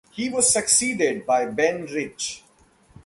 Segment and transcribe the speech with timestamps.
[0.09, 2.41] He was succeeded by Ben Rich.